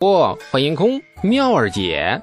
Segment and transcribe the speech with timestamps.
[0.00, 2.22] 不，欢迎空妙儿姐。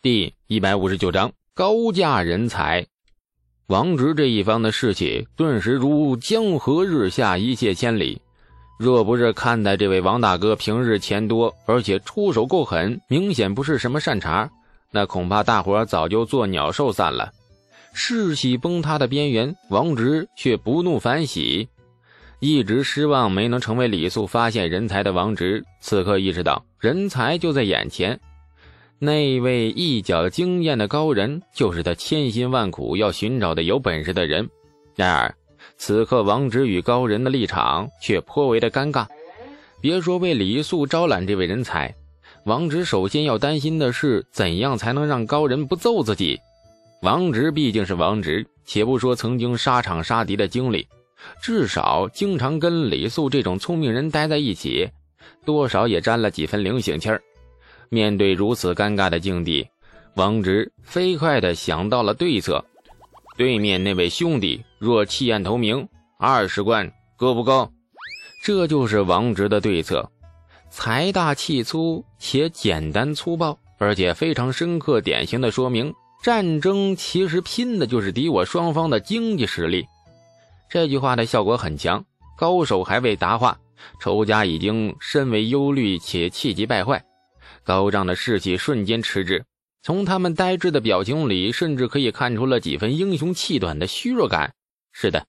[0.00, 2.86] 第一百五十九章高价人才。
[3.66, 8.22] 王直这一方的士气顿时如江河日下，一泻千里。
[8.78, 14.48] 若不是看待这位王大哥平日钱多，而且出手够狠，明显不是什么善茬，
[14.90, 17.30] 那恐怕大伙早就作鸟兽散了。
[17.92, 21.68] 士气崩塌的边缘，王直却不怒反喜。
[22.40, 28.18] 一直失望没能成为李素发现人才的王直，此刻意识到人才就在眼前。
[28.98, 34.48] 那位一脚惊艳的高人，就是他千辛万苦要寻找的有本事的人。
[34.96, 35.34] 然而，
[35.76, 39.06] 此刻王直与高人的立场却颇为的尴尬。
[39.82, 41.94] 别说为李素招揽这位人才，
[42.44, 46.38] 王直首先要担心的是怎样才能让高人不揍自己。
[47.02, 50.86] 王直毕竟是王直，且不说曾经沙场杀敌的经历。
[51.42, 54.88] 至少经常跟李素这种聪明人待在一起，
[55.44, 57.22] 多少也沾了几分灵性气儿。
[57.88, 59.66] 面对如此尴尬的境地，
[60.14, 62.64] 王直飞快地想到了对策。
[63.36, 67.70] 对面那位兄弟若弃暗投明，二十贯够不够？
[68.44, 70.10] 这就是王直的对策，
[70.70, 79.86] 财大气粗且简单粗暴，而且非常深刻、典型的说明战争其实拼的就是敌我双方的经济实力。
[80.70, 82.04] 这句话的效果很强，
[82.38, 83.58] 高手还未答话，
[84.00, 87.04] 仇家已经深为忧虑且气急败坏，
[87.64, 89.44] 高涨的士气瞬间迟滞。
[89.82, 94.54] 从他们呆滞的表情里，甚至可以看出了几分英雄气短的虚弱感。
[94.92, 95.26] 是的，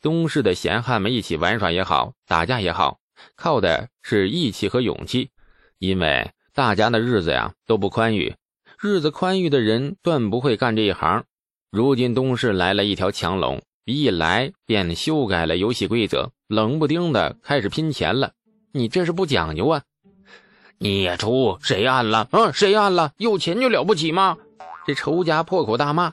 [0.00, 2.98] 东市的闲汉们一起玩耍也好，打架也好，
[3.36, 5.30] 靠的是义气和勇气。
[5.78, 8.34] 因为大家的日子呀都不宽裕，
[8.80, 11.24] 日子宽裕的人断不会干这一行。
[11.70, 13.62] 如今东市来了一条强龙。
[13.84, 18.32] 一来便修改了游戏规则，冷不丁的开始拼钱了。
[18.72, 19.82] 你这是不讲究啊！
[20.78, 22.28] 孽畜，谁按了？
[22.30, 23.12] 嗯，谁按了？
[23.16, 24.38] 有钱就了不起吗？
[24.86, 26.12] 这仇家破口大骂。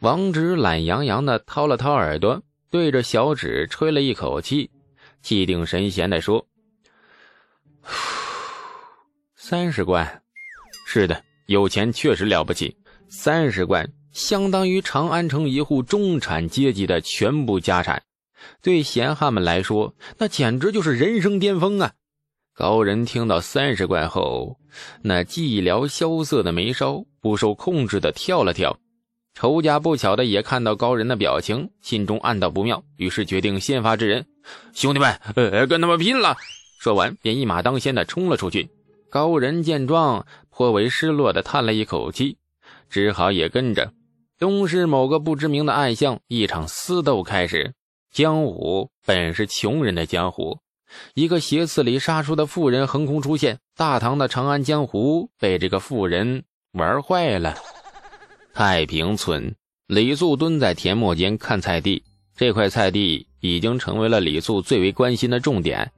[0.00, 4.70] 王直懒洋洋的掏了掏耳朵，对着小指吹了一口气，
[5.22, 6.46] 气定神闲的说
[9.34, 10.22] ：“三十贯，
[10.86, 12.76] 是的，有钱确实了不起。
[13.08, 18.02] 三十贯。”相当于长安城一户中产阶级的全部家产，
[18.62, 21.92] 对闲汉们来说，那简直就是人生巅峰啊！
[22.54, 24.58] 高人听到三十贯后，
[25.00, 28.78] 那寂寥萧瑟的眉梢不受控制的跳了跳。
[29.34, 34.26] 仇家不巧的也看到高人的表情，心中暗道不妙，于是决定先发制人。
[34.74, 36.36] 兄弟们，呃，跟他们拼了！
[36.78, 38.68] 说完，便一马当先的冲了出去。
[39.08, 42.36] 高人见状，颇为失落的叹了一口气，
[42.90, 43.90] 只好也跟着。
[44.42, 47.74] 东市某个不知名的暗巷，一场私斗开始。
[48.10, 50.58] 江湖本是穷人的江湖，
[51.14, 56.42] 一个斜刺里杀出的妇人横空出现，大唐的长安江湖被这个妇人
[56.72, 57.54] 玩坏了。
[58.52, 59.54] 太平村，
[59.86, 62.02] 李素蹲在田陌间看菜地，
[62.36, 65.92] 这块菜地已经成为了李素最为关心的重点，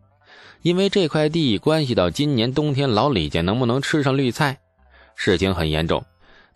[0.61, 4.59] 因为这块地关系到今年冬天老李家能不能吃上绿菜。
[5.17, 6.05] 事情很严重。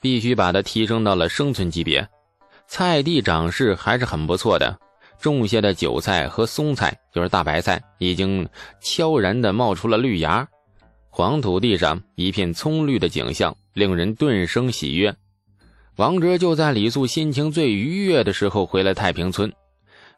[0.01, 2.09] 必须把它提升到了生存级别。
[2.67, 4.79] 菜地长势还是很不错的，
[5.21, 8.49] 种下的韭菜和松菜，就是大白菜，已经
[8.81, 10.47] 悄然的冒出了绿芽。
[11.11, 15.15] 黄土地上一片葱绿的景象，令人顿生喜悦。
[15.97, 19.53] 王哲就在李素心情最愉悦的时候回了太平村。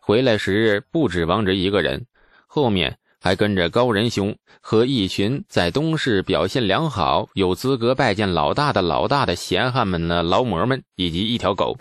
[0.00, 2.04] 回来时不止王哲一个人，
[2.46, 2.98] 后面。
[3.20, 11.76] 还跟着高仁兄和一群在东市表现良好、有资格拜见老大的老大的闲汉们呢，劳模们以及一条狗。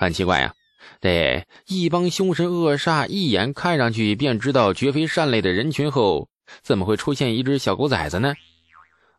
[0.00, 0.52] 很奇怪呀，
[1.00, 6.28] 这一帮凶神恶煞、一眼看上去便知道绝非善类的人群后，
[6.62, 8.34] 怎么会出现一只小狗崽子呢？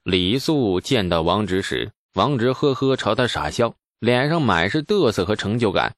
[0.03, 5.95] 李素见到王直时，王直呵呵朝他傻笑，脸上满是嘚瑟和成就感。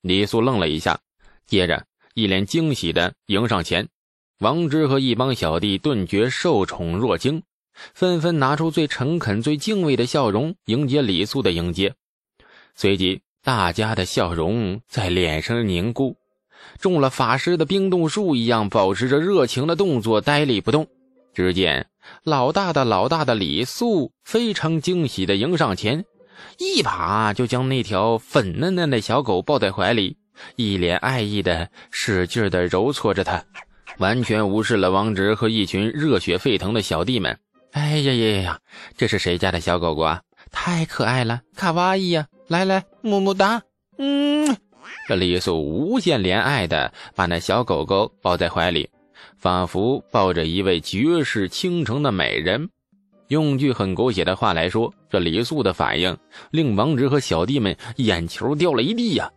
[0.00, 1.00] 李素愣了一下，
[1.46, 1.84] 接着
[2.14, 3.88] 一脸惊喜的迎上前。
[4.42, 7.44] 王之和一帮小弟顿觉受宠若惊，
[7.94, 11.94] 纷纷拿出最诚恳、最敬畏的笑容迎接李素的迎接。
[12.74, 16.16] 随即，大家的笑容在脸上凝固，
[16.80, 20.88] 中了法师的冰冻术一样，保持着热情的动作，呆立不动。
[21.32, 21.86] 只见
[22.24, 26.04] 老大的老大的李素非常惊喜地迎上前，
[26.58, 30.16] 一把就将那条粉嫩嫩的小狗抱在怀里，
[30.56, 33.44] 一脸爱意的使劲地揉搓着它。
[33.98, 37.38] 完全无视了王直和一群热血沸腾的小弟们。
[37.72, 38.58] 哎呀呀呀呀！
[38.96, 40.20] 这是谁家的小狗狗啊？
[40.50, 42.26] 太可爱了，卡哇伊呀！
[42.48, 43.62] 来来，么么哒。
[43.96, 44.56] 嗯，
[45.08, 48.90] 这李素无限怜爱的把那小狗狗抱在怀里，
[49.38, 52.68] 仿佛抱着一位绝世倾城的美人。
[53.28, 56.14] 用句很狗血的话来说，这李素的反应
[56.50, 59.30] 令王直和小弟们眼球掉了一地呀。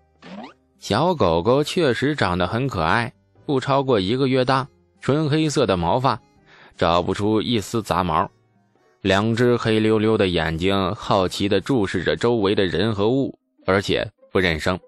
[0.80, 3.14] 小狗狗确实长得很可爱，
[3.46, 4.68] 不超过一个月大，
[5.02, 6.20] 纯黑色的毛发，
[6.78, 8.30] 找不出一丝杂毛，
[9.02, 14.80] 两只黑溜溜的眼睛好奇地注视着周围的人和物，而且不认生，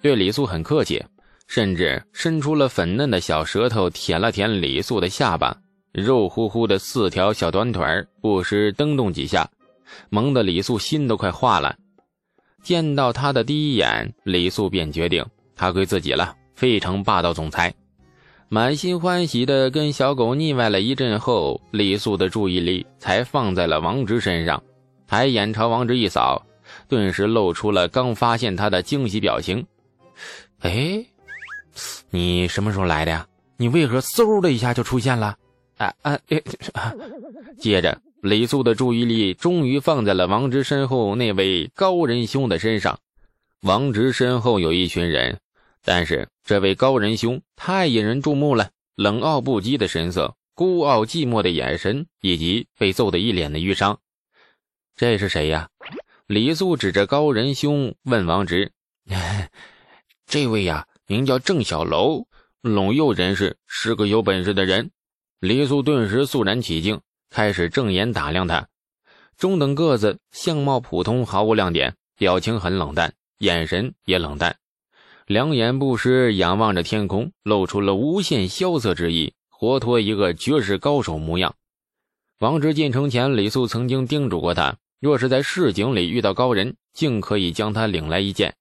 [0.00, 1.04] 对李素很客气。
[1.46, 5.56] 甚至伸出了粉嫩的小舌头舔了舔李素的下巴，
[5.92, 7.82] 肉乎乎的四条小短腿
[8.20, 9.48] 不时蹬动几下，
[10.10, 11.74] 萌得李素心都快化了。
[12.62, 15.24] 见到他的第一眼，李素便决定
[15.56, 17.74] 他归自己了，非常霸道总裁。
[18.50, 24.62] 满心欢喜的跟小狗腻歪了一阵后，李素的注意力才放在了王直身上，
[25.06, 26.46] 抬眼朝王直一扫，
[26.88, 29.66] 顿时露出了刚发现他的惊喜表情。
[30.60, 31.04] 哎。
[32.10, 33.26] 你什么时候来的呀？
[33.56, 35.36] 你为何嗖的一下就出现了？
[35.76, 36.18] 啊啊！
[37.58, 42.98] 接着，李素的注意力终于放在了王直身后那位高人兄的身上。
[43.62, 45.38] 王直身后有一群人，
[45.82, 54.00] 但是这位高仁兄太引人注目了，冷傲不羁的神色，孤傲寂寞的眼神，以及被揍得一脸的淤伤。
[54.96, 55.68] 这是谁呀？
[56.26, 58.72] 李素指着高仁兄问王直
[60.26, 62.26] ：“这位呀？”名叫郑小楼，
[62.60, 64.90] 陇右人士，是个有本事的人。
[65.40, 67.00] 李素顿时肃然起敬，
[67.30, 68.68] 开始正眼打量他。
[69.38, 74.58] 中等个子，相貌普通，毫无亮点，表情很冷淡，眼神也冷淡，
[75.28, 81.54] 两眼不时仰望着天空，露出了无限萧瑟之意，活脱一个绝世高手模样。
[82.38, 88.56] 王直进城前，李素曾经叮嘱过他，若是在市井里遇到高人，尽可以将他领来一见，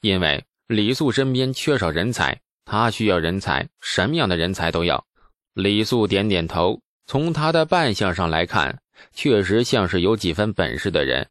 [0.00, 0.44] 因为。
[0.66, 5.06] 李素身边缺少人才，他需要人才，什么样的人才都要。
[5.54, 8.82] 李素点点头，从他的扮相上来看，
[9.14, 11.28] 确实像是有几分本事的人。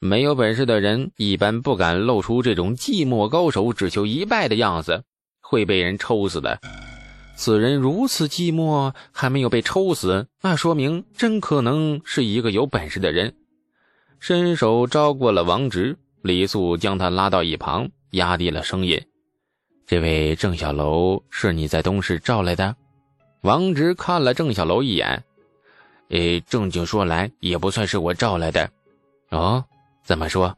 [0.00, 5.02] 没有本事的人一般不敢露出这种寂寞高手只求一败的样子，
[5.40, 6.60] 会被人抽死的。
[7.36, 13.34] 此人如此寂寞，还没有被抽死，那说明真可能是一个有本事的人。
[14.20, 17.88] 伸手招过了王直，李素将他拉到一旁。
[18.12, 19.00] 压低了声音
[19.86, 22.74] ：“这位郑小楼是你在东市召来的？”
[23.42, 25.22] 王直看了郑小楼一眼
[26.08, 28.70] ：“诶，正经说来，也不算是我召来的。
[29.28, 29.62] 哦，
[30.02, 30.56] 怎么说？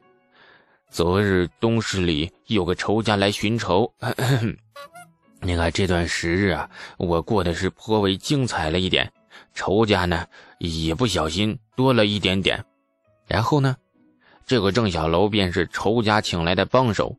[0.89, 3.93] 昨日东市里有个仇家来寻仇。
[5.41, 9.11] 你 看这段时日啊，我过得是颇为精彩了一点。
[9.53, 10.25] 仇家呢，
[10.59, 12.63] 也不小心多了一点点。
[13.27, 13.75] 然后呢，
[14.45, 17.15] 这个郑小楼便是仇家请来的帮手。”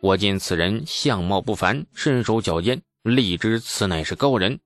[0.00, 4.58] 我见此人相貌不凡，身手矫健，立知此乃是高人，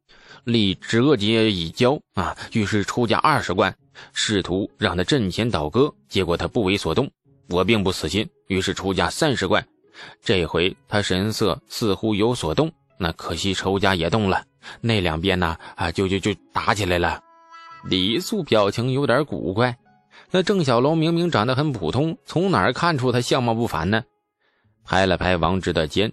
[0.45, 2.35] 立折节以交啊。
[2.53, 3.75] 于是出价二十贯，
[4.15, 7.11] 试图让他阵前倒戈，结果他不为所动。
[7.51, 9.63] 我并不死心，于是出价三十贯。
[10.23, 14.43] 这回他神色似乎有所动，那可惜仇家也动了，
[14.81, 17.23] 那两边呢啊就就就打起来了。
[17.85, 19.77] 李素表情有点古怪，
[20.31, 24.03] 那郑小楼明明长得很普通，从哪儿看出他相貌不凡呢？
[24.83, 26.11] 拍了拍王直的肩，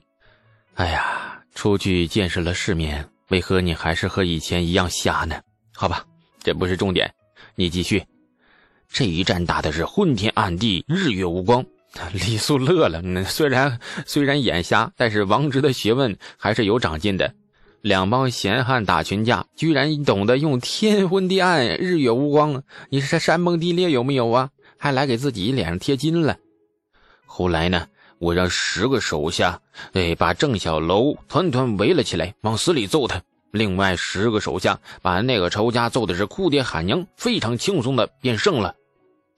[0.75, 1.16] 哎呀，
[1.57, 5.41] 出去见识了世面，为何你还是和以前一样瞎呢？
[5.73, 6.05] 好吧，
[6.43, 7.11] 这不是重点，
[7.55, 8.05] 你继续。
[8.87, 11.65] 这一战打的是昏天暗地，日月无光。
[12.13, 17.33] 李素乐了，虽然虽然眼瞎，但是王直的学问还是有长进的。
[17.81, 24.51] 两帮闲汉打群架，居然懂得用天昏地暗、日月无光，你是山崩地裂有没有啊？
[24.77, 26.37] 还来给自己脸上贴金了。
[27.25, 27.87] 后来呢？
[28.19, 29.59] 我让十个手下，
[29.93, 33.21] 哎，把郑小楼团团围了起来，往死里揍他。
[33.51, 38.75] 另外十个手下把那个仇家揍的是哭爹喊娘，非常轻松的便胜了。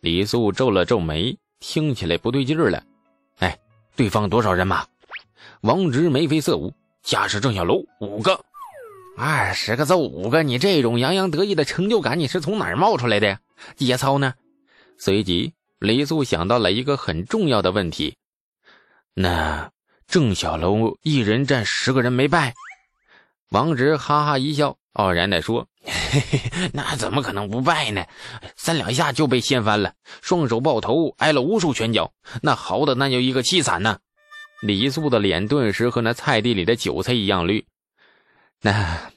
[0.01, 2.83] 李素皱了皱眉，听起来不对劲儿了。
[3.39, 3.57] 哎，
[3.95, 4.85] 对方多少人马？
[5.61, 8.39] 王直眉飞色舞，加上郑小楼五个，
[9.17, 13.39] 二十个揍五个，你这种洋洋得意的成就感，你是从哪儿冒出来的呀？
[13.75, 14.33] 节操呢？
[14.97, 18.15] 随即，李素想到了一个很重要的问题。
[19.13, 19.71] 那
[20.07, 22.53] 郑小楼一人战十个人没败，
[23.49, 28.05] 王直哈哈一笑，傲然地说：“嘿嘿，那怎么可能不败呢？
[28.55, 33.99] 三两下就被掀翻了，双手抱头，挨了无数拳脚，那嚎的那叫一个凄惨呐！”
[34.61, 37.65] 李素的脸顿时和那菜地里的韭菜一样绿。
[38.61, 39.11] 那，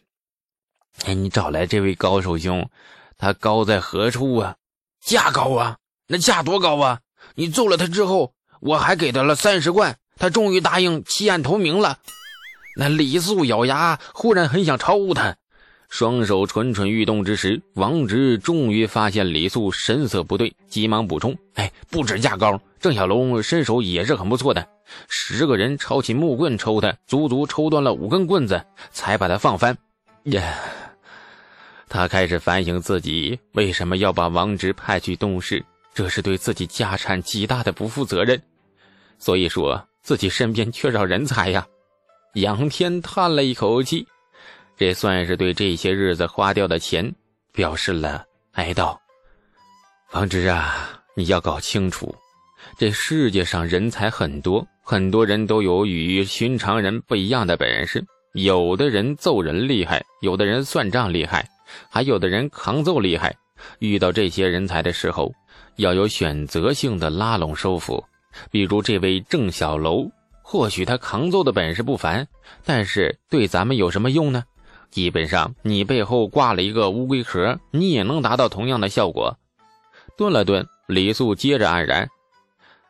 [1.05, 2.71] 哎，你找来这位高手兄，
[3.17, 4.57] 他高在何处啊？
[5.01, 5.79] 价高啊？
[6.07, 7.01] 那价多高啊？
[7.35, 8.35] 你揍了他之后。
[8.63, 11.99] 我还给他了三十贯，他终于答应弃暗投明了。
[12.77, 15.35] 那李素咬牙，忽然很想抽他，
[15.89, 24.65] 双手蠢蠢欲动之时，王直终于发现李素神色不对，急忙补充：“哎，不止价高，郑小龙身手也是很不错的。
[25.09, 29.77] 十个人抄起木棍抽他，足足抽断了五根棍子，才把他放翻。”
[30.27, 30.55] 耶，
[31.89, 38.41] 他开始反省自己为什么要把王直派去东市，这是对自己家产极大的不负责任。
[39.23, 41.65] 所以说自己身边缺少人才呀。
[42.35, 44.05] 杨天叹了一口气。
[44.77, 47.15] 这算是对这些日子花掉的钱
[47.53, 48.25] 表示了
[48.55, 48.99] 哀悼。
[50.13, 52.13] 王直啊，你要搞清楚，
[52.77, 58.05] 这世界上人才很多，很多人都有与寻常人不一样的本事。
[58.35, 61.49] 有的人揍人厉害，有的人算账厉害，
[61.89, 63.33] 还有的人扛揍厉害。
[63.79, 65.33] 遇到这些人才的时候，
[65.77, 68.05] 要有选择性的拉拢收服。
[68.51, 70.11] 比如这位郑小楼，
[70.43, 72.27] 或许他扛揍的本事不凡，
[72.65, 74.45] 但是对咱们有什么用呢？
[74.91, 79.39] 基本上，你背后挂了一个乌龟壳，你也能达到同样的效果。
[80.19, 82.07] 顿了顿，李素接着黯然：“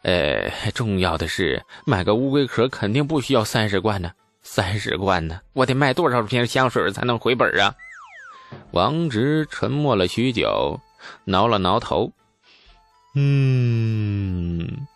[0.03, 4.11] 呃，重要的是，买个乌龟壳肯定不需要三十罐呢。
[4.43, 7.73] 三十罐呢，我得卖多少瓶香水才能回本啊？”
[8.73, 10.81] 王直沉默了许久，
[11.25, 12.11] 挠了挠头
[13.15, 14.87] ：“嗯，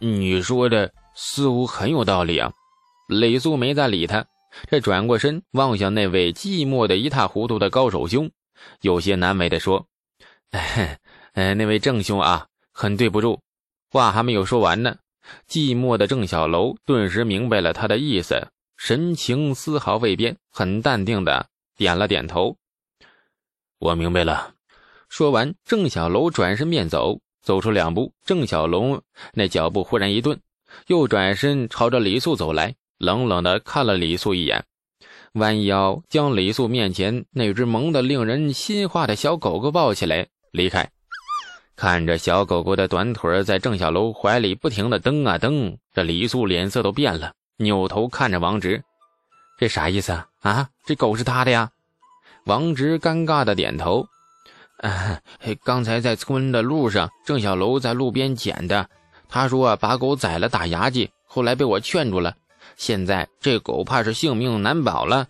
[0.00, 2.52] 你说的似乎很有道理啊。”
[3.08, 4.26] 李素没再理他。
[4.68, 8.30] 这转过身望向那位寂寞的一塌糊涂的高手兄，
[8.80, 9.86] 有些难为的说
[10.50, 10.98] ：“哎，
[11.32, 13.40] 那位郑兄啊，很对不住。”
[13.92, 14.96] 话还没有说完呢，
[15.48, 22.56] 寂寞的郑小楼顿时明白了他的意思，神情丝毫未变，很淡定的点了点头
[23.78, 24.54] ：“我明白了。”
[25.08, 29.02] 说完，郑小楼转身便走，走出两步，郑小龙
[29.34, 30.38] 那脚步忽然一顿，
[30.86, 32.76] 又转身朝着李素走来。
[32.96, 34.64] 冷冷的看了李素一眼，
[35.32, 40.88] 弯腰将李素面前那只萌的令人心花的小狗狗抱起来离开。
[41.74, 48.80] 看着小狗狗的短腿在郑小楼怀里不停的蹬啊蹬，这李素脸色都变了，扭头看着王直
[49.58, 50.28] ：“这啥意思啊？
[50.42, 51.72] 啊，这狗是他的呀？”
[52.46, 54.06] 王直尴尬的点头
[55.64, 58.88] ：“刚才在村的路上，郑小楼在路边捡的。
[59.28, 62.34] 他说把狗宰了打牙祭，后来被我劝住了。”
[62.76, 65.26] 现在这狗怕是性命难保了，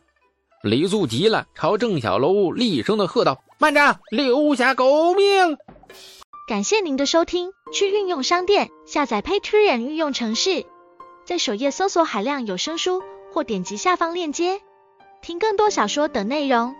[0.62, 5.56] 李素急了，朝郑小楼厉声的喝道：“慢着，留下狗命！”
[6.46, 10.64] 感谢您的收听，去运用商店下载 Patreon 运用城市，
[11.24, 13.02] 在首页搜索海量有声书，
[13.32, 14.60] 或点击下方链接
[15.22, 16.74] 听更多小说等内容。